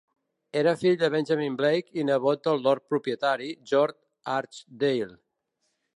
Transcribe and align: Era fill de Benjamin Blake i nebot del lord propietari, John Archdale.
Era 0.61 0.71
fill 0.83 0.95
de 1.01 1.09
Benjamin 1.15 1.57
Blake 1.59 1.99
i 2.03 2.07
nebot 2.09 2.43
del 2.47 2.65
lord 2.69 2.87
propietari, 2.95 3.53
John 3.73 3.95
Archdale. 4.39 5.15